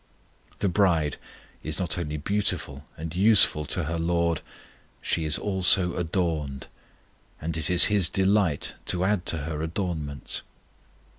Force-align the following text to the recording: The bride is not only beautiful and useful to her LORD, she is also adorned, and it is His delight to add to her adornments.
The 0.57 0.67
bride 0.67 1.17
is 1.61 1.77
not 1.77 1.95
only 1.95 2.17
beautiful 2.17 2.85
and 2.97 3.15
useful 3.15 3.65
to 3.65 3.83
her 3.83 3.99
LORD, 3.99 4.41
she 4.99 5.25
is 5.25 5.37
also 5.37 5.95
adorned, 5.95 6.65
and 7.39 7.55
it 7.55 7.69
is 7.69 7.83
His 7.83 8.09
delight 8.09 8.73
to 8.87 9.03
add 9.03 9.27
to 9.27 9.37
her 9.43 9.61
adornments. 9.61 10.41